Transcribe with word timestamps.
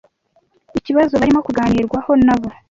Ikibazo 0.79 1.13
barimo 1.21 1.39
kuganirwaho 1.47 2.11
nabo. 2.25 2.47